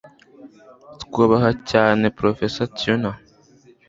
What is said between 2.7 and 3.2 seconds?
Turner.